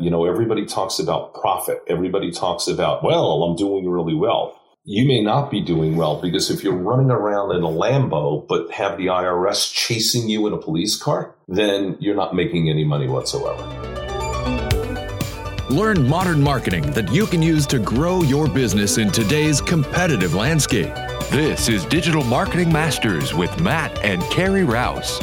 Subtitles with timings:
[0.00, 1.82] You know, everybody talks about profit.
[1.88, 4.60] Everybody talks about, well, I'm doing really well.
[4.84, 8.70] You may not be doing well because if you're running around in a Lambo but
[8.72, 13.08] have the IRS chasing you in a police car, then you're not making any money
[13.08, 13.62] whatsoever.
[15.70, 20.92] Learn modern marketing that you can use to grow your business in today's competitive landscape.
[21.30, 25.20] This is Digital Marketing Masters with Matt and Carrie Rouse.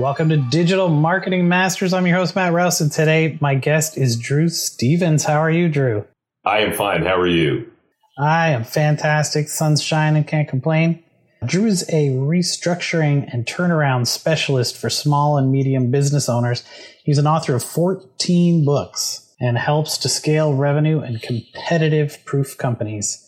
[0.00, 1.92] Welcome to Digital Marketing Masters.
[1.92, 5.24] I'm your host, Matt Rouse, and today my guest is Drew Stevens.
[5.24, 6.06] How are you, Drew?
[6.42, 7.04] I am fine.
[7.04, 7.70] How are you?
[8.18, 9.50] I am fantastic.
[9.50, 11.04] Sun's shining, can't complain.
[11.44, 16.64] Drew is a restructuring and turnaround specialist for small and medium business owners.
[17.04, 23.22] He's an author of 14 books and helps to scale revenue and competitive proof companies.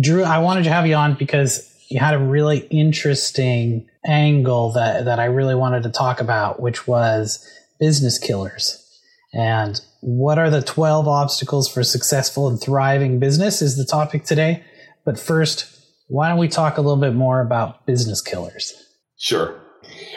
[0.00, 5.04] Drew, I wanted to have you on because you had a really interesting angle that,
[5.06, 7.44] that I really wanted to talk about, which was
[7.80, 8.84] business killers.
[9.32, 14.62] And what are the 12 obstacles for successful and thriving business is the topic today.
[15.04, 15.66] But first,
[16.08, 18.72] why don't we talk a little bit more about business killers?
[19.18, 19.60] Sure.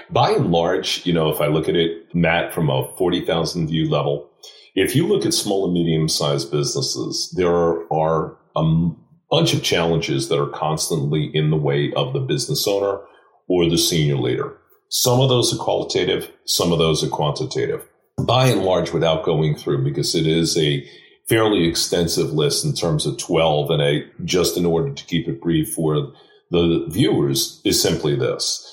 [0.10, 3.90] By and large, you know, if I look at it, Matt, from a 40,000 view
[3.90, 4.30] level,
[4.76, 7.52] if you look at small and medium sized businesses, there
[7.92, 8.92] are a
[9.32, 13.00] bunch of challenges that are constantly in the way of the business owner
[13.48, 14.58] or the senior leader.
[14.90, 17.88] Some of those are qualitative, some of those are quantitative.
[18.18, 20.86] By and large, without going through, because it is a
[21.30, 25.42] fairly extensive list in terms of 12, and a, just in order to keep it
[25.42, 26.12] brief for
[26.52, 28.68] the viewers, is simply this.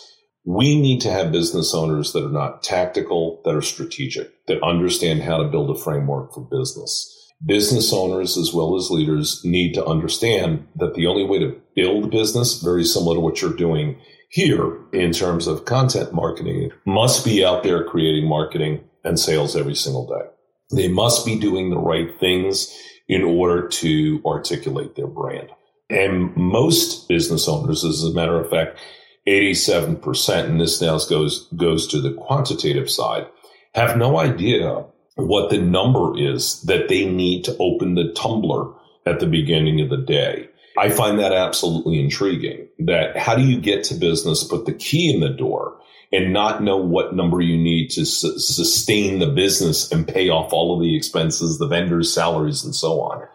[0.44, 5.22] We need to have business owners that are not tactical, that are strategic, that understand
[5.22, 7.14] how to build a framework for business.
[7.44, 12.11] Business owners, as well as leaders, need to understand that the only way to build
[12.11, 13.97] business, very similar to what you're doing
[14.31, 19.75] here in terms of content marketing must be out there creating marketing and sales every
[19.75, 20.27] single day.
[20.70, 22.75] They must be doing the right things
[23.09, 25.48] in order to articulate their brand.
[25.88, 28.78] And most business owners, as a matter of fact,
[29.27, 33.27] 87%, and this now goes, goes to the quantitative side,
[33.75, 34.84] have no idea
[35.18, 38.72] what the number is that they need to open the tumbler
[39.04, 40.48] at the beginning of the day.
[40.78, 42.68] I find that absolutely intriguing.
[42.78, 45.76] That how do you get to business, put the key in the door,
[46.12, 50.52] and not know what number you need to su- sustain the business and pay off
[50.52, 53.26] all of the expenses, the vendors' salaries, and so on.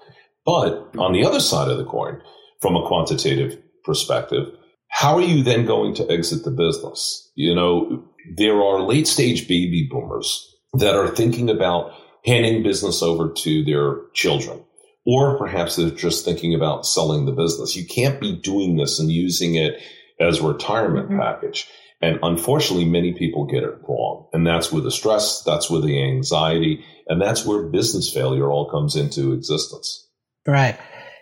[0.45, 2.21] But on the other side of the coin,
[2.61, 4.47] from a quantitative perspective,
[4.87, 7.29] how are you then going to exit the business?
[7.35, 8.05] You know,
[8.37, 11.93] there are late stage baby boomers that are thinking about
[12.25, 14.63] handing business over to their children
[15.05, 17.75] or perhaps they're just thinking about selling the business.
[17.75, 19.81] You can't be doing this and using it
[20.19, 21.19] as a retirement mm-hmm.
[21.19, 21.67] package.
[22.01, 24.27] And unfortunately, many people get it wrong.
[24.33, 28.69] And that's where the stress, that's where the anxiety, and that's where business failure all
[28.69, 30.07] comes into existence.
[30.45, 30.77] Right.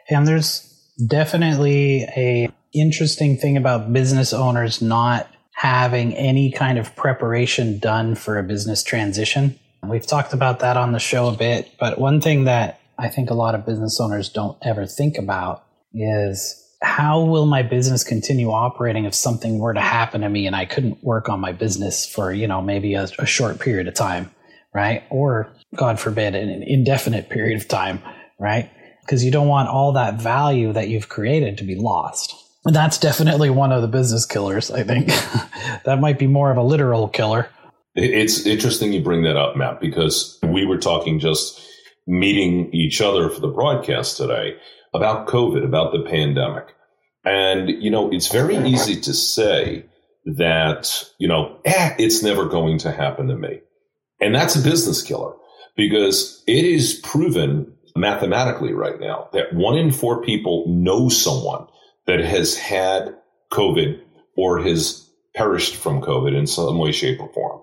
[0.10, 0.68] And there's
[1.08, 8.40] definitely a interesting thing about business owners not having any kind of preparation done for
[8.40, 9.60] a business transition.
[9.84, 13.30] We've talked about that on the show a bit, but one thing that I think
[13.30, 15.64] a lot of business owners don't ever think about
[15.94, 20.56] is how will my business continue operating if something were to happen to me and
[20.56, 23.94] I couldn't work on my business for, you know, maybe a, a short period of
[23.94, 24.32] time,
[24.74, 25.04] right?
[25.10, 28.02] Or, God forbid, an indefinite period of time,
[28.40, 28.72] right?
[29.02, 32.36] Because you don't want all that value that you've created to be lost.
[32.64, 35.08] That's definitely one of the business killers, I think.
[35.86, 37.50] that might be more of a literal killer.
[37.96, 41.60] It's interesting you bring that up, Matt, because we were talking just
[42.08, 44.56] meeting each other for the broadcast today
[44.94, 46.68] about COVID, about the pandemic.
[47.26, 49.86] And, you know, it's very easy to say
[50.26, 53.62] that, you know, eh, it's never going to happen to me.
[54.20, 55.34] And that's a business killer
[55.76, 61.68] because it is proven mathematically right now that one in four people know someone
[62.12, 63.16] that has had
[63.54, 64.02] COVID
[64.36, 67.62] or has perished from COVID in some way, shape, or form.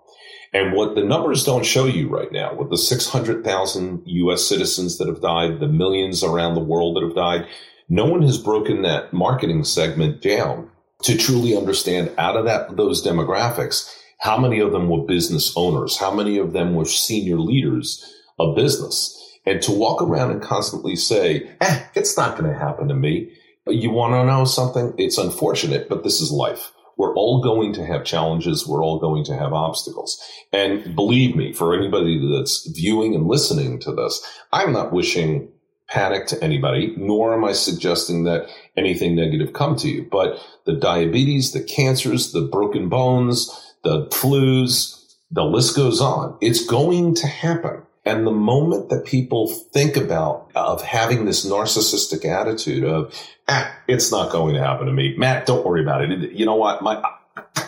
[0.54, 5.06] And what the numbers don't show you right now, with the 600,000 US citizens that
[5.06, 7.47] have died, the millions around the world that have died,
[7.91, 10.71] no one has broken that marketing segment down
[11.03, 15.98] to truly understand out of that, those demographics, how many of them were business owners?
[15.98, 18.03] How many of them were senior leaders
[18.39, 19.15] of business?
[19.44, 23.30] And to walk around and constantly say, eh, it's not going to happen to me.
[23.68, 24.94] You want to know something?
[24.98, 26.72] It's unfortunate, but this is life.
[26.97, 28.66] We're all going to have challenges.
[28.66, 30.20] We're all going to have obstacles.
[30.53, 34.20] And believe me, for anybody that's viewing and listening to this,
[34.53, 35.48] I'm not wishing
[35.88, 40.09] panic to anybody, nor am I suggesting that anything negative come to you.
[40.10, 43.48] But the diabetes, the cancers, the broken bones,
[43.84, 44.97] the flus,
[45.30, 46.36] The list goes on.
[46.41, 47.82] It's going to happen.
[48.09, 53.15] And the moment that people think about of having this narcissistic attitude of,
[53.49, 55.15] ah, it's not going to happen to me.
[55.19, 56.33] Matt, don't worry about it.
[56.33, 56.83] You know what?
[56.83, 57.03] My,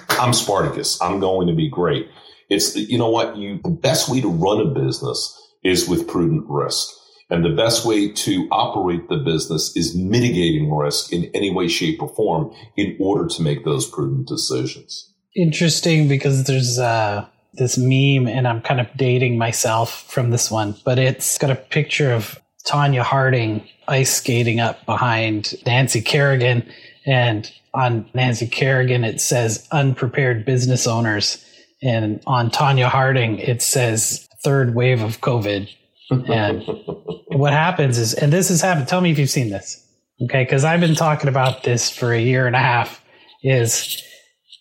[0.08, 0.98] I'm Spartacus.
[1.02, 2.08] I'm going to be great.
[2.48, 3.36] It's, you know what?
[3.36, 6.88] You, the best way to run a business is with prudent risk.
[7.28, 12.00] And the best way to operate the business is mitigating risk in any way, shape,
[12.00, 15.12] or form in order to make those prudent decisions.
[15.36, 20.76] Interesting because there's uh, this meme, and I'm kind of dating myself from this one,
[20.84, 26.66] but it's got a picture of Tonya Harding ice skating up behind Nancy Kerrigan.
[27.06, 31.44] And on Nancy Kerrigan, it says unprepared business owners.
[31.82, 35.68] And on Tonya Harding, it says third wave of COVID.
[36.10, 36.62] And
[37.28, 39.86] what happens is, and this has happened, tell me if you've seen this.
[40.22, 40.44] Okay.
[40.44, 43.02] Cause I've been talking about this for a year and a half
[43.42, 44.02] is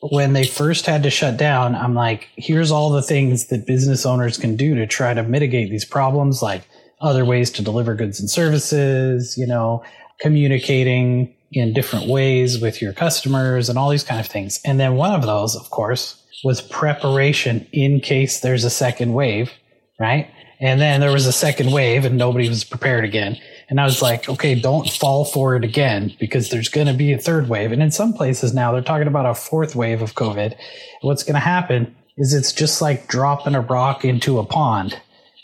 [0.02, 4.06] when they first had to shut down, I'm like, here's all the things that business
[4.06, 6.64] owners can do to try to mitigate these problems, like
[7.02, 9.84] other ways to deliver goods and services, you know,
[10.20, 14.60] communicating in different ways with your customers and all these kind of things.
[14.64, 19.52] And then one of those, of course, was preparation in case there's a second wave,
[20.00, 20.30] right?
[20.62, 23.38] And then there was a second wave and nobody was prepared again.
[23.70, 27.14] And I was like, okay, don't fall for it again because there's going to be
[27.14, 27.72] a third wave.
[27.72, 30.56] And in some places now they're talking about a fourth wave of COVID.
[31.02, 35.00] What's going to happen is it's just like dropping a rock into a pond.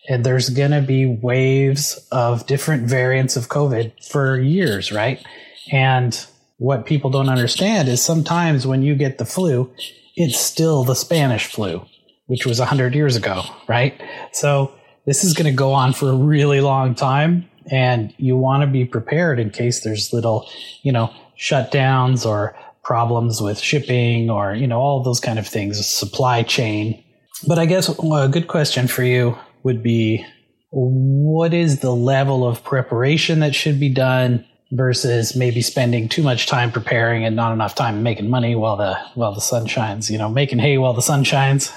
[0.09, 5.23] And there's going to be waves of different variants of COVID for years, right?
[5.71, 6.25] And
[6.57, 9.71] what people don't understand is sometimes when you get the flu,
[10.15, 11.85] it's still the Spanish flu,
[12.27, 13.99] which was 100 years ago, right?
[14.31, 14.71] So
[15.05, 18.67] this is going to go on for a really long time and you want to
[18.67, 20.47] be prepared in case there's little,
[20.83, 25.85] you know, shutdowns or problems with shipping or, you know, all those kind of things,
[25.87, 27.03] supply chain.
[27.47, 30.25] But I guess a good question for you would be
[30.71, 36.47] what is the level of preparation that should be done versus maybe spending too much
[36.47, 40.17] time preparing and not enough time making money while the while the sun shines, you
[40.17, 41.71] know, making hay while the sun shines?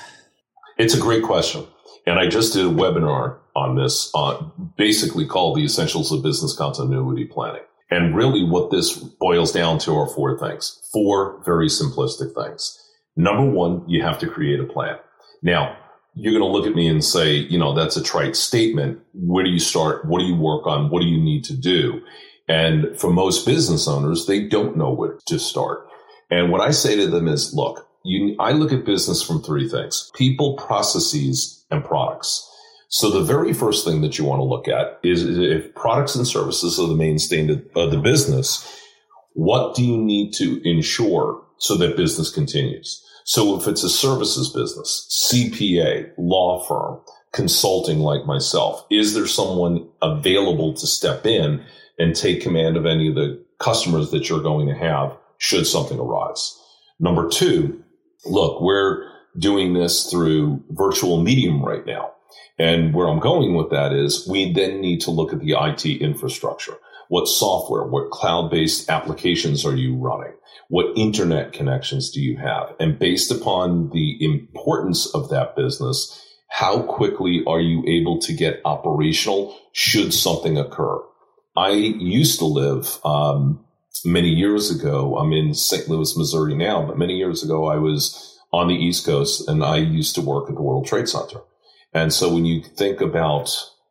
[0.78, 1.66] It's a great question.
[2.06, 4.40] And I just did a webinar on this, uh,
[4.76, 7.62] basically called The Essentials of Business Continuity Planning.
[7.90, 12.78] And really what this boils down to are four things, four very simplistic things.
[13.16, 14.96] Number one, you have to create a plan.
[15.42, 15.76] Now,
[16.14, 19.00] you're going to look at me and say, you know, that's a trite statement.
[19.14, 20.04] Where do you start?
[20.04, 20.90] What do you work on?
[20.90, 22.00] What do you need to do?
[22.48, 25.86] And for most business owners, they don't know where to start.
[26.30, 29.68] And what I say to them is, look, you, I look at business from three
[29.68, 32.44] things people, processes, and products.
[32.88, 36.26] So the very first thing that you want to look at is if products and
[36.26, 38.66] services are the mainstay of uh, the business,
[39.34, 43.04] what do you need to ensure so that business continues?
[43.24, 47.00] So if it's a services business, CPA, law firm,
[47.32, 51.62] consulting like myself, is there someone available to step in
[51.98, 55.98] and take command of any of the customers that you're going to have should something
[55.98, 56.58] arise?
[56.98, 57.84] Number two,
[58.24, 59.04] look, we're
[59.38, 62.12] doing this through virtual medium right now.
[62.58, 65.86] And where I'm going with that is we then need to look at the IT
[65.86, 66.74] infrastructure.
[67.08, 70.34] What software, what cloud based applications are you running?
[70.68, 72.74] What internet connections do you have?
[72.78, 78.60] And based upon the importance of that business, how quickly are you able to get
[78.64, 81.00] operational should something occur?
[81.56, 83.64] I used to live um,
[84.04, 85.16] many years ago.
[85.18, 85.88] I'm in St.
[85.88, 89.76] Louis, Missouri now, but many years ago I was on the East Coast, and I
[89.76, 91.40] used to work at the World Trade Center.
[91.92, 93.50] And so when you think about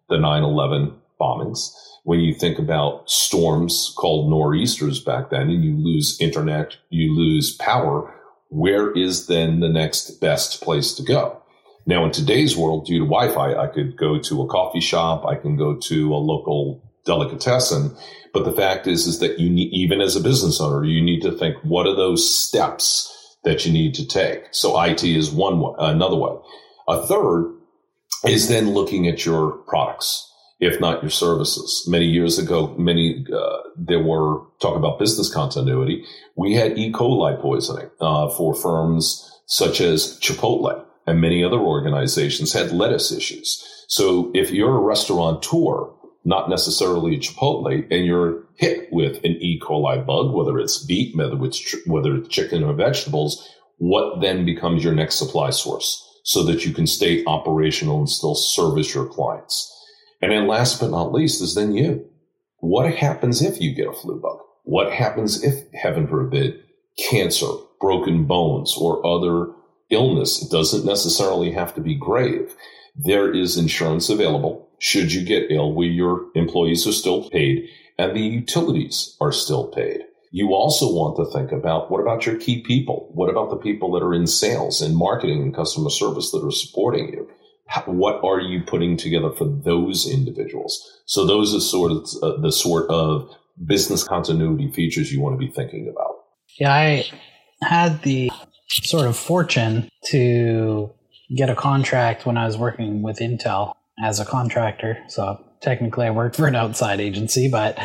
[0.10, 1.70] the 9 11 bombings,
[2.04, 7.56] when you think about storms called nor'easters back then, and you lose internet, you lose
[7.58, 8.14] power,
[8.50, 11.42] where is then the next best place to go?
[11.86, 15.26] Now, in today's world, due to Wi Fi, I could go to a coffee shop,
[15.26, 17.96] I can go to a local delicatessen.
[18.34, 21.22] But the fact is, is that you need, even as a business owner, you need
[21.22, 23.14] to think, what are those steps
[23.44, 24.44] that you need to take.
[24.52, 26.36] So IT is one another way.
[26.88, 27.57] A third
[28.26, 31.86] is then looking at your products, if not your services.
[31.88, 36.04] Many years ago, many uh, there were talk about business continuity.
[36.36, 36.92] We had E.
[36.92, 43.64] coli poisoning uh, for firms such as Chipotle and many other organizations had lettuce issues.
[43.88, 45.94] So if you're a restaurateur,
[46.26, 49.62] not necessarily a Chipotle, and you're hit with an E.
[49.64, 53.48] coli bug, whether it's beef, whether it's, whether it's chicken or vegetables,
[53.78, 58.36] what then becomes your next supply source so that you can stay operational and still
[58.36, 59.74] service your clients?
[60.22, 62.06] And then last but not least is then you.
[62.60, 64.40] What happens if you get a flu bug?
[64.64, 66.60] What happens if, heaven forbid,
[67.10, 67.48] cancer,
[67.80, 69.54] broken bones, or other
[69.90, 70.44] illness.
[70.44, 72.56] It doesn't necessarily have to be grave.
[72.96, 77.68] There is insurance available should you get ill where your employees are still paid
[77.98, 80.02] and the utilities are still paid.
[80.38, 83.10] You also want to think about what about your key people?
[83.16, 86.52] What about the people that are in sales and marketing and customer service that are
[86.52, 87.28] supporting you?
[87.88, 90.80] what are you putting together for those individuals?
[91.08, 93.30] So those are sort of uh, the sort of
[93.66, 96.14] business continuity features you want to be thinking about.
[96.60, 97.06] Yeah, I
[97.64, 98.32] had the
[98.70, 100.94] sort of fortune to
[101.36, 105.00] get a contract when I was working with Intel as a contractor.
[105.08, 107.78] So technically, I worked for an outside agency, but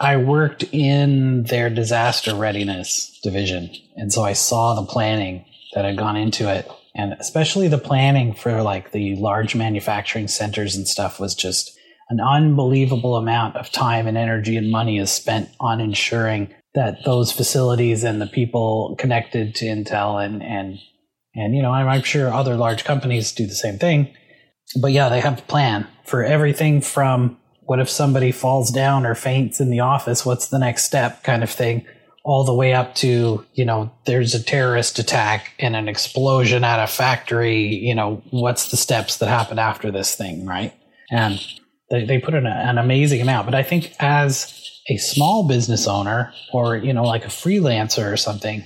[0.00, 3.70] I worked in their disaster readiness division.
[3.96, 6.68] And so I saw the planning that had gone into it.
[6.96, 11.76] And especially the planning for like the large manufacturing centers and stuff was just
[12.08, 17.32] an unbelievable amount of time and energy and money is spent on ensuring that those
[17.32, 20.78] facilities and the people connected to Intel and, and,
[21.34, 24.14] and, you know, I'm, I'm sure other large companies do the same thing.
[24.80, 29.14] But yeah, they have a plan for everything from what if somebody falls down or
[29.14, 30.24] faints in the office?
[30.24, 31.86] What's the next step kind of thing
[32.24, 36.82] all the way up to, you know, there's a terrorist attack and an explosion at
[36.82, 40.72] a factory, you know, what's the steps that happen after this thing, right?
[41.10, 41.38] And
[41.90, 43.46] they, they put in a, an amazing amount.
[43.46, 48.16] But I think as a small business owner or, you know, like a freelancer or
[48.16, 48.64] something,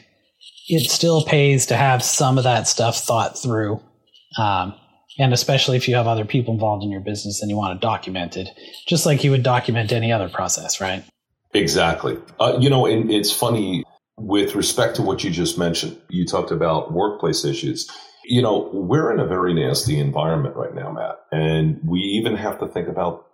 [0.68, 3.82] it still pays to have some of that stuff thought through.
[4.38, 4.74] Um,
[5.18, 7.80] and especially if you have other people involved in your business and you want it
[7.80, 8.48] documented,
[8.86, 11.04] just like you would document any other process, right?
[11.54, 12.18] Exactly.
[12.38, 13.84] Uh, you know, and it's funny
[14.16, 16.00] with respect to what you just mentioned.
[16.08, 17.90] You talked about workplace issues.
[18.24, 22.60] You know, we're in a very nasty environment right now, Matt, and we even have
[22.60, 23.26] to think about.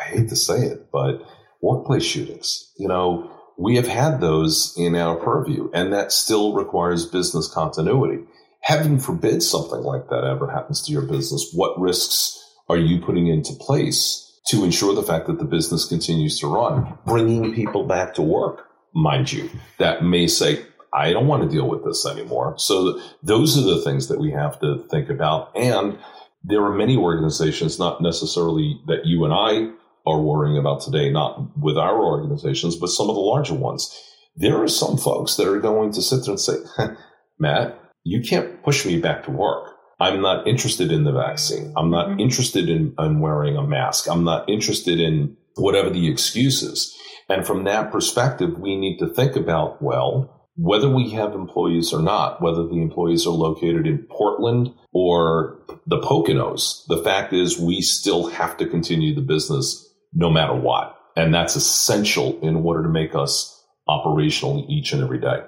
[0.00, 1.22] I hate to say it, but
[1.62, 2.72] workplace shootings.
[2.76, 8.24] You know, we have had those in our purview, and that still requires business continuity.
[8.64, 11.50] Heaven forbid something like that ever happens to your business.
[11.52, 16.38] What risks are you putting into place to ensure the fact that the business continues
[16.40, 21.42] to run, bringing people back to work, mind you, that may say, I don't want
[21.42, 22.54] to deal with this anymore.
[22.56, 25.54] So those are the things that we have to think about.
[25.54, 25.98] And
[26.42, 29.72] there are many organizations, not necessarily that you and I
[30.06, 33.94] are worrying about today, not with our organizations, but some of the larger ones.
[34.36, 36.56] There are some folks that are going to sit there and say,
[37.38, 39.72] Matt, you can't push me back to work.
[40.00, 41.72] I'm not interested in the vaccine.
[41.76, 42.20] I'm not mm-hmm.
[42.20, 44.08] interested in, in wearing a mask.
[44.08, 46.94] I'm not interested in whatever the excuse is.
[47.28, 52.02] And from that perspective, we need to think about, well, whether we have employees or
[52.02, 57.80] not, whether the employees are located in Portland or the Poconos, the fact is we
[57.80, 60.96] still have to continue the business no matter what.
[61.16, 63.50] And that's essential in order to make us
[63.88, 65.40] operational each and every day.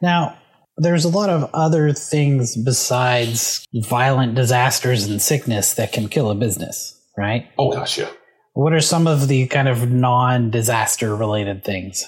[0.00, 0.38] Now,
[0.78, 6.34] there's a lot of other things besides violent disasters and sickness that can kill a
[6.34, 7.46] business, right?
[7.58, 8.10] Oh, gosh, yeah.
[8.52, 12.04] What are some of the kind of non-disaster related things?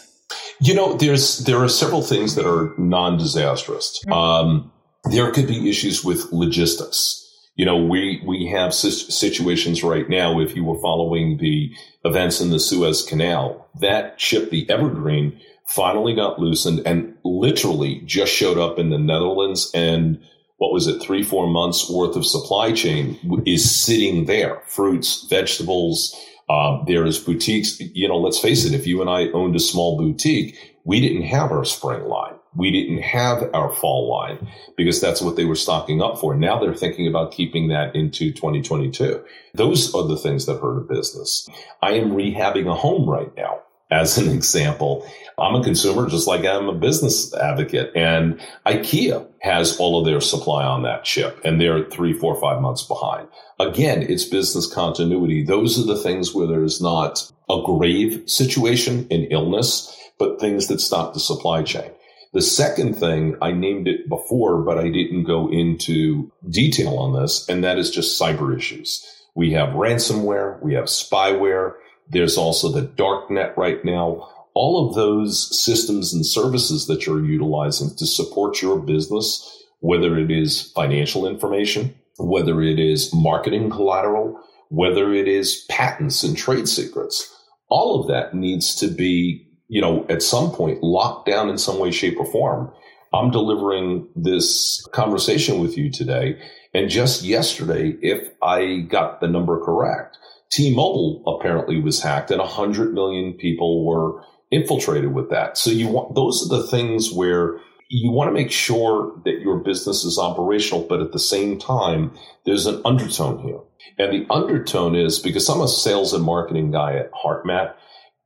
[0.60, 4.02] You know, there's there are several things that are non-disastrous.
[4.10, 4.72] Um,
[5.10, 7.24] there could be issues with logistics.
[7.54, 10.40] You know, we we have situations right now.
[10.40, 11.70] If you were following the
[12.04, 18.32] events in the Suez Canal, that ship, the Evergreen, finally got loosened and literally just
[18.32, 20.18] showed up in the Netherlands and
[20.56, 24.62] what was it, three, four months worth of supply chain is sitting there.
[24.66, 26.16] Fruits, vegetables,
[26.48, 27.78] uh, there is boutiques.
[27.80, 31.28] You know, let's face it, if you and I owned a small boutique, we didn't
[31.28, 32.34] have our spring line.
[32.56, 36.34] We didn't have our fall line because that's what they were stocking up for.
[36.34, 39.22] Now they're thinking about keeping that into 2022.
[39.52, 41.46] Those are the things that hurt a business.
[41.82, 45.06] I am rehabbing a home right now as an example.
[45.38, 47.92] I'm a consumer just like I'm a business advocate.
[47.94, 52.60] And IKEA has all of their supply on that chip and they're three, four, five
[52.60, 53.28] months behind.
[53.60, 55.44] Again, it's business continuity.
[55.44, 60.80] Those are the things where there's not a grave situation in illness, but things that
[60.80, 61.90] stop the supply chain.
[62.34, 67.48] The second thing, I named it before, but I didn't go into detail on this,
[67.48, 69.04] and that is just cyber issues.
[69.34, 71.74] We have ransomware, we have spyware,
[72.10, 74.28] there's also the dark net right now.
[74.54, 80.30] All of those systems and services that you're utilizing to support your business, whether it
[80.30, 87.34] is financial information, whether it is marketing collateral, whether it is patents and trade secrets,
[87.68, 91.78] all of that needs to be, you know, at some point locked down in some
[91.78, 92.72] way, shape, or form.
[93.12, 96.38] I'm delivering this conversation with you today.
[96.74, 100.18] And just yesterday, if I got the number correct,
[100.50, 105.58] T-Mobile apparently was hacked and 100 million people were infiltrated with that.
[105.58, 107.58] So you want, those are the things where
[107.90, 112.12] you want to make sure that your business is operational, but at the same time,
[112.44, 113.60] there's an undertone here.
[113.98, 117.76] And the undertone is because I'm a sales and marketing guy at heart, Matt,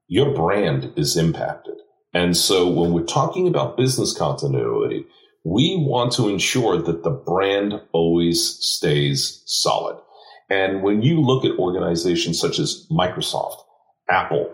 [0.08, 1.74] your brand is impacted.
[2.12, 5.06] And so when we're talking about business continuity,
[5.44, 9.96] we want to ensure that the brand always stays solid.
[10.52, 13.56] And when you look at organizations such as Microsoft,
[14.10, 14.52] Apple,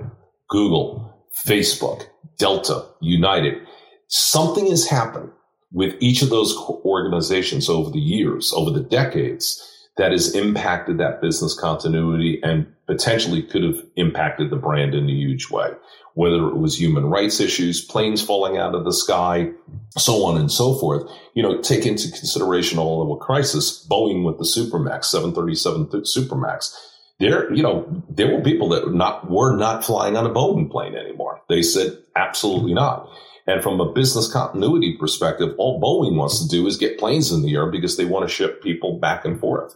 [0.48, 1.12] Google,
[1.44, 2.04] Facebook,
[2.38, 3.66] Delta, United,
[4.06, 5.32] something has happened
[5.72, 9.60] with each of those organizations over the years, over the decades,
[9.98, 15.12] that has impacted that business continuity and potentially could have impacted the brand in a
[15.12, 15.70] huge way.
[16.14, 19.50] Whether it was human rights issues, planes falling out of the sky,
[19.96, 21.08] so on and so forth.
[21.34, 26.74] You know, take into consideration all of a crisis, Boeing with the Supermax, 737 Supermax.
[27.20, 30.94] There, you know, there were people that not were not flying on a Boeing plane
[30.96, 31.40] anymore.
[31.48, 33.10] They said absolutely not.
[33.48, 37.42] And from a business continuity perspective, all Boeing wants to do is get planes in
[37.42, 39.74] the air because they want to ship people back and forth.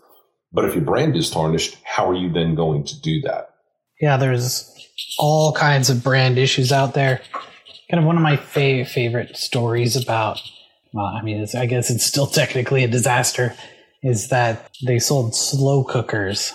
[0.52, 3.50] But if your brand is tarnished, how are you then going to do that?
[4.00, 4.68] Yeah, there's
[5.18, 7.22] all kinds of brand issues out there.
[7.90, 10.40] Kind of one of my fa- favorite stories about,
[10.92, 13.54] well, I mean, I guess it's still technically a disaster,
[14.02, 16.52] is that they sold slow cookers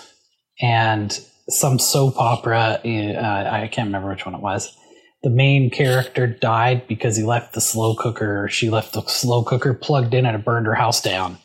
[0.60, 2.80] and some soap opera.
[2.84, 4.76] Uh, I can't remember which one it was.
[5.22, 9.74] The main character died because he left the slow cooker, she left the slow cooker
[9.74, 11.38] plugged in and it burned her house down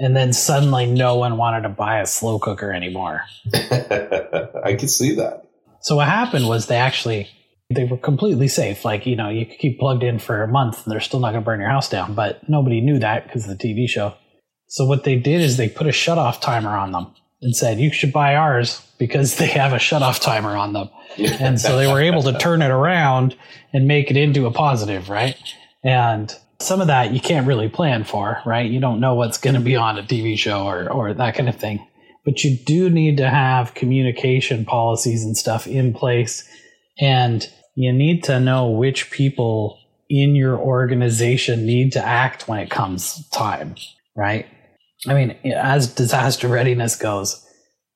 [0.00, 3.22] and then suddenly no one wanted to buy a slow cooker anymore.
[3.54, 5.44] I could see that.
[5.82, 7.28] So what happened was they actually
[7.72, 8.84] they were completely safe.
[8.84, 11.32] Like you know, you could keep plugged in for a month and they're still not
[11.32, 12.14] going to burn your house down.
[12.14, 14.14] But nobody knew that because of the TV show.
[14.68, 17.78] So what they did is they put a shut off timer on them and said
[17.78, 20.88] you should buy ours because they have a shut off timer on them.
[21.18, 23.36] and so they were able to turn it around
[23.72, 25.36] and make it into a positive, right?
[25.84, 28.70] And some of that you can't really plan for, right?
[28.70, 31.48] You don't know what's going to be on a TV show or, or that kind
[31.48, 31.86] of thing.
[32.24, 36.46] But you do need to have communication policies and stuff in place.
[37.00, 39.78] And you need to know which people
[40.10, 43.76] in your organization need to act when it comes time,
[44.16, 44.46] right?
[45.06, 47.46] I mean, as disaster readiness goes,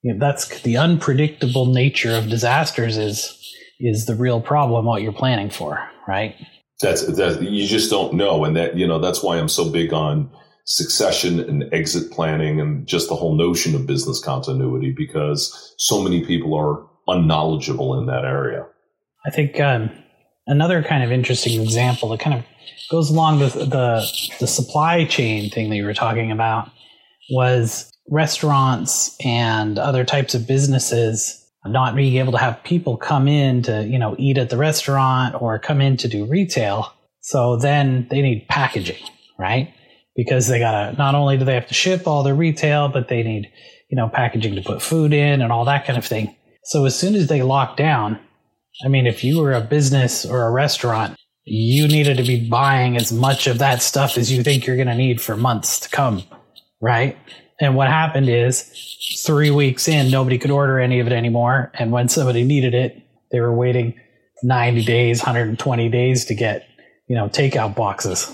[0.03, 3.41] you know, that's the unpredictable nature of disasters is
[3.81, 6.37] is the real problem what you're planning for, right?
[6.85, 9.93] That's that you just don't know, and that you know that's why I'm so big
[9.93, 10.31] on
[10.65, 16.25] succession and exit planning and just the whole notion of business continuity because so many
[16.25, 18.67] people are unknowledgeable in that area.
[19.27, 19.91] I think um,
[20.47, 22.45] another kind of interesting example that kind of
[22.91, 24.07] goes along with the
[24.41, 26.71] the supply chain thing that you were talking about
[27.31, 33.63] was restaurants and other types of businesses not being able to have people come in
[33.63, 36.93] to, you know, eat at the restaurant or come in to do retail.
[37.21, 39.03] So then they need packaging,
[39.39, 39.73] right?
[40.15, 43.23] Because they gotta, not only do they have to ship all their retail, but they
[43.23, 43.51] need,
[43.89, 46.37] you know, packaging to put food in and all that kind of thing.
[46.65, 48.19] So as soon as they lock down,
[48.85, 52.97] I mean, if you were a business or a restaurant, you needed to be buying
[52.97, 55.89] as much of that stuff as you think you're going to need for months to
[55.91, 56.23] come,
[56.81, 57.19] right?
[57.61, 61.71] And what happened is three weeks in, nobody could order any of it anymore.
[61.75, 63.95] And when somebody needed it, they were waiting
[64.43, 66.67] 90 days, 120 days to get,
[67.09, 68.31] you know, takeout boxes.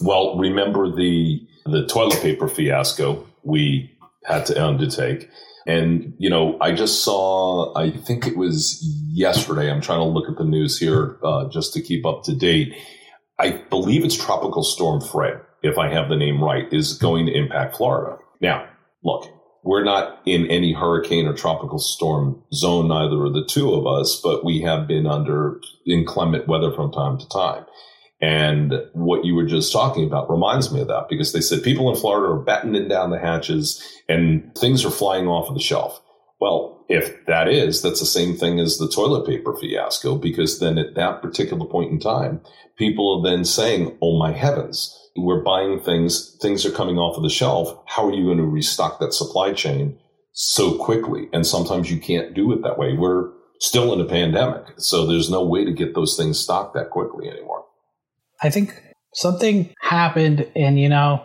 [0.00, 3.90] Well, remember the the toilet paper fiasco we
[4.24, 5.30] had to undertake.
[5.66, 9.70] And, you know, I just saw, I think it was yesterday.
[9.70, 12.74] I'm trying to look at the news here uh, just to keep up to date.
[13.38, 17.32] I believe it's Tropical Storm Fred, if I have the name right, is going to
[17.32, 18.18] impact Florida.
[18.40, 18.68] Now,
[19.02, 19.28] look,
[19.64, 24.20] we're not in any hurricane or tropical storm zone, neither of the two of us,
[24.22, 27.64] but we have been under inclement weather from time to time.
[28.20, 31.90] And what you were just talking about reminds me of that because they said people
[31.90, 36.00] in Florida are battening down the hatches and things are flying off of the shelf.
[36.40, 40.78] Well, if that is, that's the same thing as the toilet paper fiasco because then
[40.78, 42.40] at that particular point in time,
[42.76, 47.22] people are then saying, Oh my heavens, we're buying things, things are coming off of
[47.22, 47.82] the shelf.
[47.86, 49.98] How are you going to restock that supply chain
[50.32, 51.28] so quickly?
[51.32, 52.94] And sometimes you can't do it that way.
[52.94, 54.64] We're still in a pandemic.
[54.78, 57.64] So there's no way to get those things stocked that quickly anymore.
[58.42, 58.82] I think
[59.14, 61.24] something happened and you know,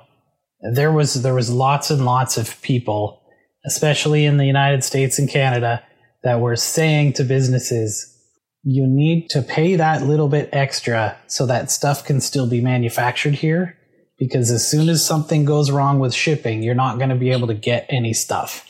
[0.73, 3.21] there was there was lots and lots of people,
[3.65, 5.83] especially in the United States and Canada,
[6.23, 8.15] that were saying to businesses,
[8.63, 13.35] you need to pay that little bit extra so that stuff can still be manufactured
[13.35, 13.78] here
[14.19, 17.47] because as soon as something goes wrong with shipping, you're not going to be able
[17.47, 18.67] to get any stuff.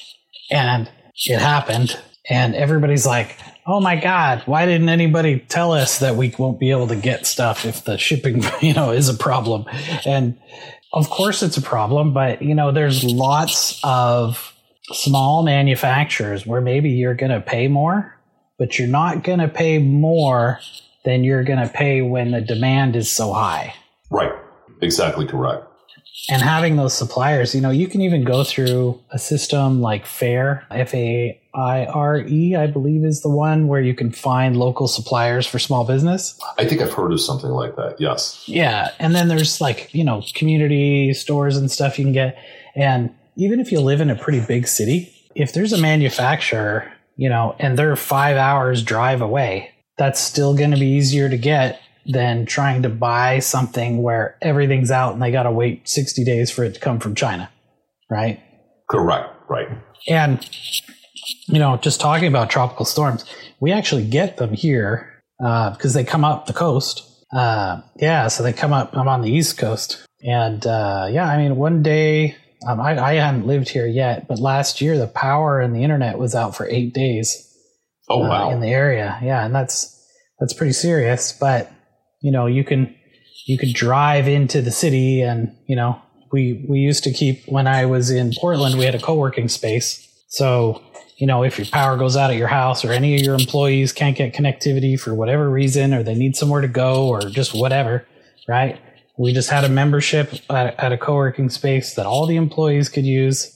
[0.51, 0.89] And
[1.25, 1.99] it happened.
[2.29, 6.71] And everybody's like, oh my God, why didn't anybody tell us that we won't be
[6.71, 9.65] able to get stuff if the shipping, you know, is a problem?
[10.05, 10.39] And
[10.93, 14.53] of course it's a problem, but you know, there's lots of
[14.91, 18.15] small manufacturers where maybe you're going to pay more,
[18.57, 20.59] but you're not going to pay more
[21.05, 23.73] than you're going to pay when the demand is so high.
[24.11, 24.33] Right.
[24.81, 25.65] Exactly correct.
[26.29, 30.65] And having those suppliers, you know, you can even go through a system like Faire,
[30.69, 34.87] F A I R E, I believe is the one where you can find local
[34.87, 36.39] suppliers for small business.
[36.57, 37.95] I think I've heard of something like that.
[37.99, 38.43] Yes.
[38.47, 38.91] Yeah.
[38.99, 42.37] And then there's like, you know, community stores and stuff you can get.
[42.75, 47.29] And even if you live in a pretty big city, if there's a manufacturer, you
[47.29, 51.81] know, and they're five hours drive away, that's still going to be easier to get
[52.05, 56.51] than trying to buy something where everything's out and they got to wait 60 days
[56.51, 57.49] for it to come from China.
[58.09, 58.41] Right.
[58.89, 59.29] Correct.
[59.49, 59.67] Right.
[60.07, 60.47] And,
[61.47, 63.25] you know, just talking about tropical storms,
[63.59, 67.03] we actually get them here uh, because they come up the coast.
[67.31, 68.27] Uh, yeah.
[68.27, 70.03] So they come up, I'm on the East Coast.
[70.21, 72.35] And uh, yeah, I mean, one day
[72.67, 76.17] um, I, I hadn't lived here yet, but last year the power and the internet
[76.17, 77.45] was out for eight days.
[78.09, 78.49] Oh uh, wow!
[78.51, 79.95] in the area, yeah, and that's
[80.39, 81.31] that's pretty serious.
[81.31, 81.71] But
[82.21, 82.95] you know, you can
[83.45, 86.01] you could drive into the city, and you know,
[86.31, 90.05] we we used to keep when I was in Portland, we had a co-working space.
[90.27, 90.83] So
[91.17, 93.91] you know, if your power goes out at your house, or any of your employees
[93.91, 98.07] can't get connectivity for whatever reason, or they need somewhere to go, or just whatever,
[98.47, 98.79] right?
[99.17, 102.87] We just had a membership at, at a co working space that all the employees
[102.87, 103.55] could use.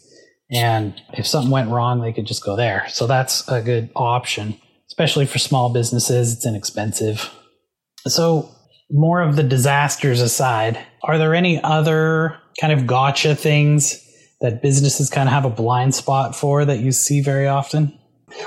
[0.52, 2.86] And if something went wrong, they could just go there.
[2.90, 6.34] So that's a good option, especially for small businesses.
[6.34, 7.32] It's inexpensive.
[8.08, 8.50] So,
[8.92, 14.00] more of the disasters aside, are there any other kind of gotcha things
[14.42, 17.98] that businesses kind of have a blind spot for that you see very often?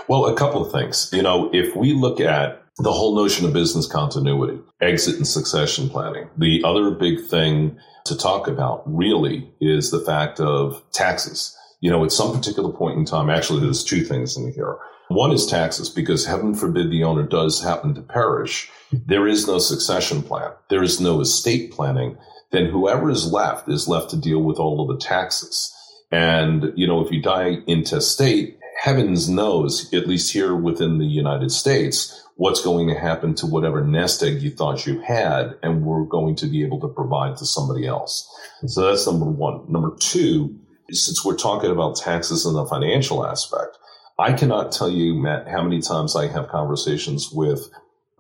[0.09, 1.11] Well, a couple of things.
[1.13, 5.89] You know, if we look at the whole notion of business continuity, exit and succession
[5.89, 6.29] planning.
[6.37, 11.57] The other big thing to talk about really is the fact of taxes.
[11.81, 14.77] You know, at some particular point in time, actually, there's two things in here.
[15.09, 18.71] One is taxes, because heaven forbid the owner does happen to perish.
[18.93, 20.51] There is no succession plan.
[20.69, 22.19] There is no estate planning.
[22.51, 25.73] Then whoever is left is left to deal with all of the taxes.
[26.11, 31.51] And, you know, if you die intestate, heavens knows, at least here within the United
[31.51, 36.05] States, what's going to happen to whatever nest egg you thought you had and we're
[36.05, 38.29] going to be able to provide to somebody else.
[38.67, 39.71] So that's number one.
[39.71, 40.57] Number two,
[40.91, 43.79] since we're talking about taxes and the financial aspect,
[44.19, 47.69] I cannot tell you, Matt, how many times I have conversations with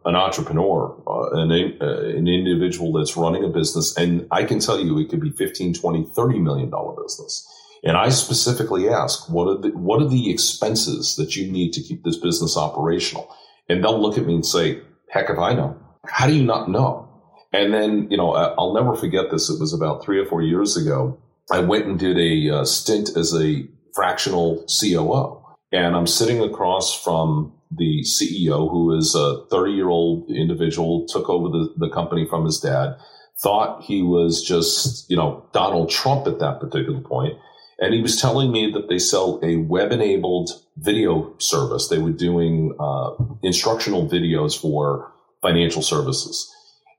[0.05, 4.79] an entrepreneur, uh, an, uh, an individual that's running a business, and I can tell
[4.79, 7.47] you it could be 15, 20, 30 million dollar business.
[7.83, 11.83] And I specifically ask, what are the, what are the expenses that you need to
[11.83, 13.33] keep this business operational?
[13.69, 15.77] And they'll look at me and say, heck if I know.
[16.07, 17.09] How do you not know?
[17.53, 19.49] And then, you know, I'll never forget this.
[19.49, 21.19] It was about three or four years ago.
[21.51, 25.43] I went and did a uh, stint as a fractional COO.
[25.73, 31.29] And I'm sitting across from the CEO, who is a 30 year old individual, took
[31.29, 32.97] over the, the company from his dad,
[33.43, 37.35] thought he was just, you know, Donald Trump at that particular point.
[37.79, 41.89] And he was telling me that they sell a web enabled video service.
[41.89, 43.11] They were doing uh,
[43.43, 46.51] instructional videos for financial services.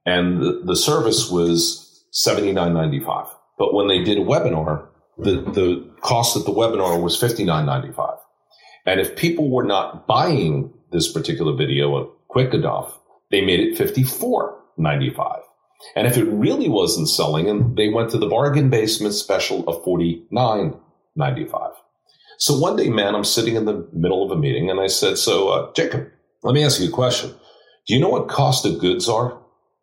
[0.06, 3.28] And the, the service was seventy nine ninety five.
[3.58, 7.66] But when they did a webinar, the, the cost of the webinar was fifty nine
[7.66, 8.17] ninety five.
[8.88, 12.98] And if people were not buying this particular video of quick enough,
[13.30, 15.42] they made it fifty four ninety five.
[15.96, 19.84] And if it really wasn't selling, and they went to the bargain basement special of
[19.84, 20.80] forty nine
[21.16, 21.74] ninety five.
[22.40, 25.18] So one day, man, I'm sitting in the middle of a meeting, and I said,
[25.18, 26.08] "So, uh, Jacob,
[26.44, 27.32] let me ask you a question.
[27.88, 29.38] Do you know what cost of goods are?"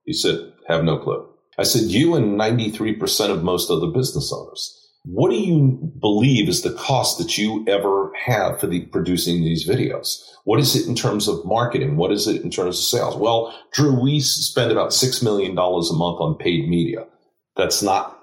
[0.06, 3.88] He said, "Have no clue." I said, "You and ninety three percent of most other
[3.88, 8.86] business owners." What do you believe is the cost that you ever have for the
[8.86, 10.24] producing these videos?
[10.44, 11.96] What is it in terms of marketing?
[11.96, 13.14] What is it in terms of sales?
[13.14, 17.06] Well, Drew, we spend about $6 million a month on paid media.
[17.54, 18.18] That's not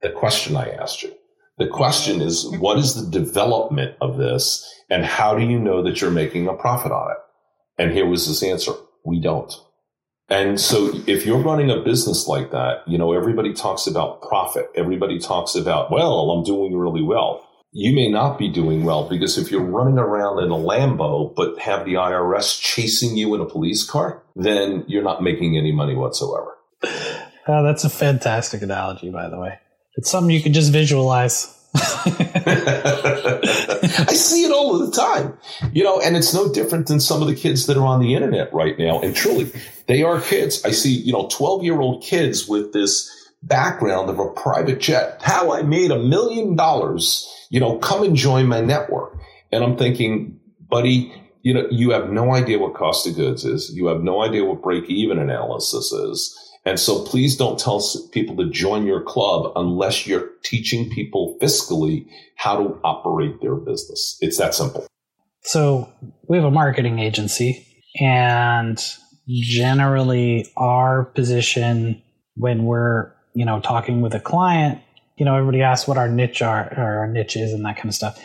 [0.00, 1.12] the question I asked you.
[1.58, 6.00] The question is, what is the development of this and how do you know that
[6.00, 7.18] you're making a profit on it?
[7.78, 8.72] And here was his answer.
[9.04, 9.52] We don't.
[10.32, 14.70] And so if you're running a business like that, you know, everybody talks about profit.
[14.74, 17.46] Everybody talks about, well, I'm doing really well.
[17.72, 21.58] You may not be doing well because if you're running around in a Lambo, but
[21.58, 25.94] have the IRS chasing you in a police car, then you're not making any money
[25.94, 26.56] whatsoever.
[26.82, 26.88] Oh,
[27.62, 29.58] that's a fantastic analogy, by the way.
[29.96, 31.54] It's something you can just visualize.
[31.74, 33.40] I
[34.12, 35.38] see it all the time,
[35.72, 38.14] you know, and it's no different than some of the kids that are on the
[38.14, 39.00] internet right now.
[39.00, 39.50] And truly,
[39.86, 40.62] they are kids.
[40.64, 43.10] I see, you know, 12 year old kids with this
[43.42, 45.20] background of a private jet.
[45.22, 49.18] How I made a million dollars, you know, come and join my network.
[49.50, 53.70] And I'm thinking, buddy, you know, you have no idea what cost of goods is.
[53.74, 56.38] You have no idea what break even analysis is.
[56.64, 62.06] And so please don't tell people to join your club unless you're teaching people fiscally
[62.36, 64.16] how to operate their business.
[64.20, 64.86] It's that simple.
[65.42, 65.92] So
[66.28, 67.66] we have a marketing agency
[68.00, 68.78] and
[69.28, 72.00] generally our position
[72.36, 74.80] when we're, you know, talking with a client,
[75.16, 77.88] you know, everybody asks what our niche are or our niche is and that kind
[77.88, 78.22] of stuff.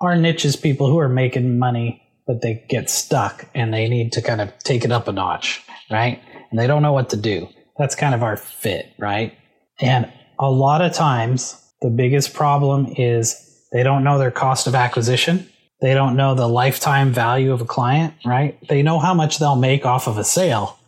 [0.00, 4.12] Our niche is people who are making money, but they get stuck and they need
[4.12, 6.20] to kind of take it up a notch, right?
[6.50, 9.36] And they don't know what to do that's kind of our fit, right?
[9.80, 13.34] And a lot of times, the biggest problem is
[13.72, 15.48] they don't know their cost of acquisition.
[15.82, 18.58] They don't know the lifetime value of a client, right?
[18.68, 20.78] They know how much they'll make off of a sale,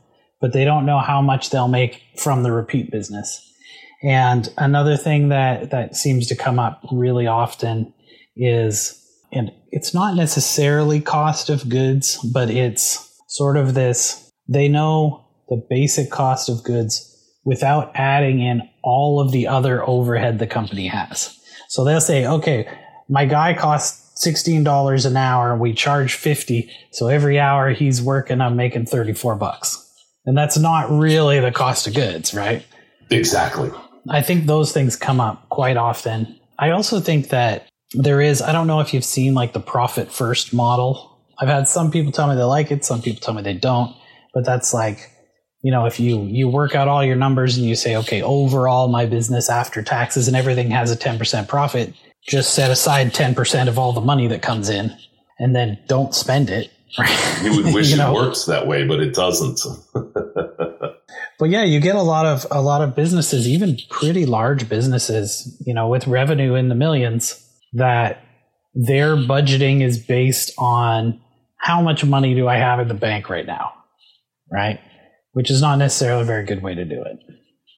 [0.41, 3.45] but they don't know how much they'll make from the repeat business.
[4.03, 7.93] And another thing that, that seems to come up really often
[8.37, 8.95] is,
[9.33, 15.65] and it's not necessarily cost of goods, but it's sort of this, they know the
[15.69, 17.05] basic cost of goods
[17.45, 21.35] without adding in all of the other overhead the company has.
[21.69, 22.69] So they'll say, okay,
[23.09, 26.71] my guy costs $16 an hour we charge 50.
[26.91, 29.85] So every hour he's working, I'm making 34 bucks.
[30.27, 32.65] And that's not really the cost of goods, right?
[33.11, 33.71] Exactly.
[34.11, 36.39] I think those things come up quite often.
[36.59, 40.11] I also think that there is, I don't know if you've seen like the profit
[40.11, 41.19] first model.
[41.39, 43.97] I've had some people tell me they like it, some people tell me they don't,
[44.35, 45.11] but that's like
[45.63, 48.89] you know, if you you work out all your numbers and you say, okay, overall
[48.89, 51.95] my business after taxes and everything has a 10% profit,
[52.27, 54.97] just set aside 10% of all the money that comes in
[55.39, 56.71] and then don't spend it.
[56.99, 57.43] Right?
[57.43, 58.13] You would wish you know?
[58.13, 59.61] it works that way, but it doesn't.
[61.39, 65.61] but yeah, you get a lot of a lot of businesses, even pretty large businesses,
[65.67, 67.45] you know, with revenue in the millions
[67.75, 68.25] that
[68.75, 71.21] their budgeting is based on
[71.59, 73.75] how much money do I have in the bank right now?
[74.51, 74.81] Right?
[75.33, 77.19] Which is not necessarily a very good way to do it.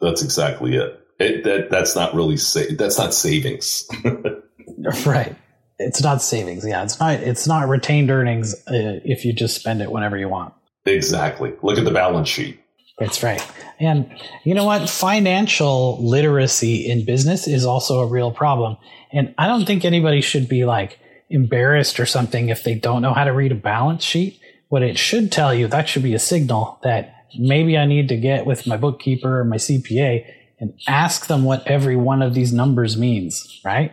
[0.01, 1.01] That's exactly it.
[1.19, 3.89] it that that's not really sa- that's not savings.
[5.07, 5.37] right.
[5.79, 6.67] It's not savings.
[6.67, 10.29] Yeah, it's not it's not retained earnings uh, if you just spend it whenever you
[10.29, 10.55] want.
[10.87, 11.53] Exactly.
[11.63, 12.61] Look at the balance sheet.
[12.99, 13.45] That's right.
[13.79, 14.89] And you know what?
[14.91, 18.77] Financial literacy in business is also a real problem.
[19.11, 20.99] And I don't think anybody should be like
[21.31, 24.39] embarrassed or something if they don't know how to read a balance sheet.
[24.69, 28.17] What it should tell you, that should be a signal that maybe I need to
[28.17, 30.25] get with my bookkeeper or my CPA
[30.59, 33.93] and ask them what every one of these numbers means, right?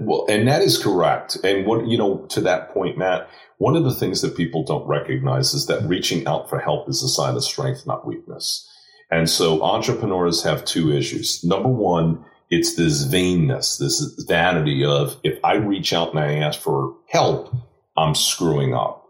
[0.00, 1.36] Well, and that is correct.
[1.44, 4.86] And what, you know, to that point, Matt, one of the things that people don't
[4.86, 8.68] recognize is that reaching out for help is a sign of strength, not weakness.
[9.10, 11.44] And so entrepreneurs have two issues.
[11.44, 16.60] Number one, it's this vainness, this vanity of if I reach out and I ask
[16.60, 17.54] for help,
[17.96, 19.05] I'm screwing up.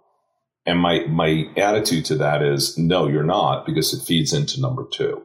[0.66, 4.84] And my, my attitude to that is no, you're not because it feeds into number
[4.92, 5.22] two.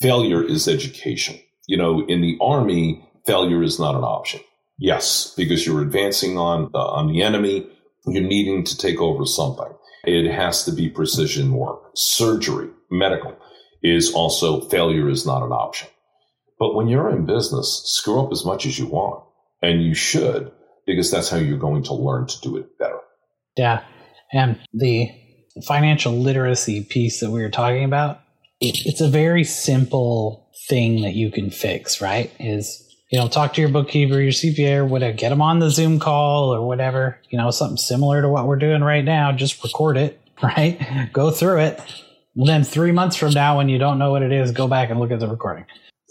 [0.00, 1.40] Failure is education.
[1.66, 4.40] You know, in the army, failure is not an option.
[4.78, 7.66] Yes, because you're advancing on, uh, on the enemy.
[8.06, 9.72] You're needing to take over something.
[10.04, 11.80] It has to be precision work.
[11.94, 13.36] Surgery, medical
[13.82, 15.88] is also failure is not an option.
[16.58, 19.24] But when you're in business, screw up as much as you want.
[19.62, 20.52] And you should,
[20.86, 22.98] because that's how you're going to learn to do it better.
[23.56, 23.84] Yeah.
[24.32, 25.10] And the
[25.66, 28.20] financial literacy piece that we were talking about,
[28.60, 32.32] it, it's a very simple thing that you can fix, right?
[32.40, 35.16] Is you know, talk to your bookkeeper, your CPA, or whatever.
[35.16, 37.20] Get them on the Zoom call or whatever.
[37.30, 39.30] You know, something similar to what we're doing right now.
[39.32, 41.10] Just record it, right?
[41.12, 41.80] go through it.
[42.34, 44.90] And then three months from now, when you don't know what it is, go back
[44.90, 45.64] and look at the recording.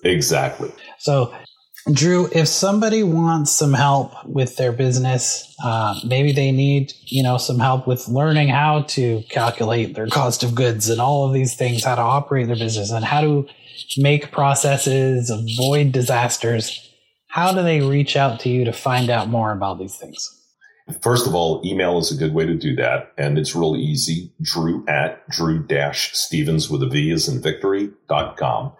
[0.03, 0.71] Exactly.
[0.99, 1.35] So
[1.91, 7.37] Drew, if somebody wants some help with their business, uh, maybe they need, you know,
[7.37, 11.55] some help with learning how to calculate their cost of goods and all of these
[11.55, 13.47] things, how to operate their business and how to
[13.97, 16.91] make processes, avoid disasters.
[17.27, 20.31] How do they reach out to you to find out more about these things?
[21.01, 23.11] First of all, email is a good way to do that.
[23.17, 24.31] And it's really easy.
[24.41, 28.73] Drew at drew-stevens with a V is in victory.com.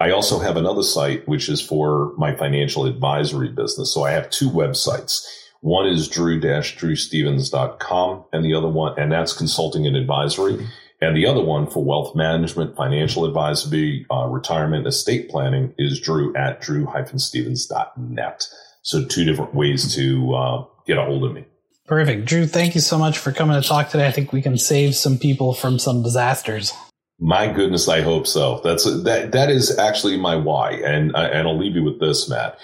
[0.00, 3.92] I also have another site, which is for my financial advisory business.
[3.92, 5.26] So I have two websites.
[5.60, 10.68] One is drew-drewstevens.com and the other one, and that's consulting and advisory.
[11.00, 16.36] And the other one for wealth management, financial advisory, uh, retirement, estate planning is drew
[16.36, 18.48] at drew-stevens.net.
[18.82, 21.44] So two different ways to uh, get a hold of me.
[21.86, 22.26] Perfect.
[22.26, 24.06] Drew, thank you so much for coming to talk today.
[24.06, 26.72] I think we can save some people from some disasters.
[27.20, 28.60] My goodness, I hope so.
[28.62, 29.32] That's that.
[29.32, 32.58] That is actually my why, and and I'll leave you with this, Matt.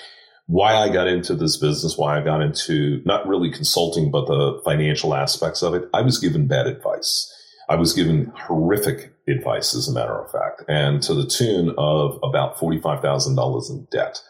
[0.46, 4.60] Why I got into this business, why I got into not really consulting, but the
[4.64, 5.88] financial aspects of it.
[5.92, 7.32] I was given bad advice.
[7.68, 12.20] I was given horrific advice, as a matter of fact, and to the tune of
[12.22, 14.22] about forty five thousand dollars in debt.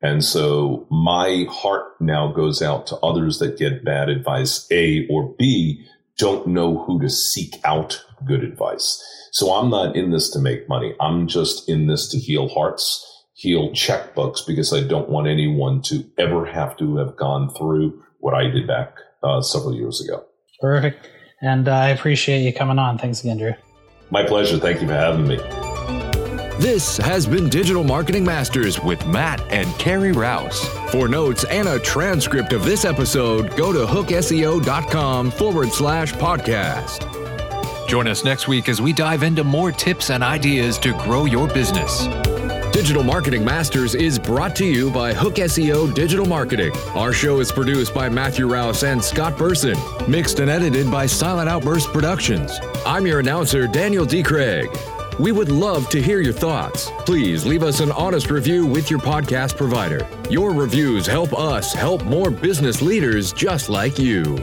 [0.00, 5.34] And so my heart now goes out to others that get bad advice, A or
[5.38, 5.84] B,
[6.18, 9.02] don't know who to seek out good advice.
[9.32, 10.94] So I'm not in this to make money.
[11.00, 16.04] I'm just in this to heal hearts, heal checkbooks, because I don't want anyone to
[16.18, 20.24] ever have to have gone through what I did back uh, several years ago.
[20.60, 21.10] Perfect.
[21.42, 22.96] And uh, I appreciate you coming on.
[22.98, 23.52] Thanks again, Drew.
[24.10, 24.58] My pleasure.
[24.58, 25.75] Thank you for having me.
[26.58, 30.66] This has been Digital Marketing Masters with Matt and Carrie Rouse.
[30.90, 37.06] For notes and a transcript of this episode, go to hookseo.com forward slash podcast.
[37.88, 41.46] Join us next week as we dive into more tips and ideas to grow your
[41.46, 42.06] business.
[42.72, 46.72] Digital Marketing Masters is brought to you by Hook SEO Digital Marketing.
[46.94, 49.76] Our show is produced by Matthew Rouse and Scott Burson,
[50.08, 52.58] mixed and edited by Silent Outburst Productions.
[52.86, 54.22] I'm your announcer, Daniel D.
[54.22, 54.70] Craig.
[55.18, 56.90] We would love to hear your thoughts.
[57.06, 60.06] Please leave us an honest review with your podcast provider.
[60.28, 64.36] Your reviews help us help more business leaders just like you.